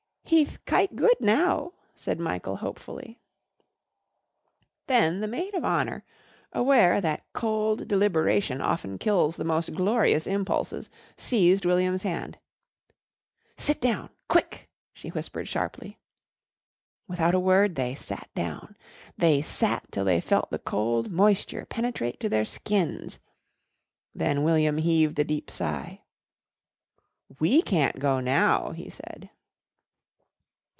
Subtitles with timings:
[0.31, 3.19] "Heth kite good now," said Michael hopefully.
[4.87, 6.05] Then the maid of honour,
[6.53, 12.37] aware that cold deliberation often kills the most glorious impulses, seized William's hand.
[13.57, 14.09] "Sit down.
[14.29, 15.99] Quick!" she whispered sharply.
[17.09, 18.77] Without a word they sat down.
[19.17, 23.19] They sat till they felt the cold moisture penetrate to their skins.
[24.15, 26.03] Then William heaved a deep sigh.
[27.41, 29.29] "We can't go now," he said.